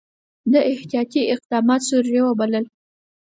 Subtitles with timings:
[0.51, 2.65] ده احتیاطي اقدامات ضروري وبلل.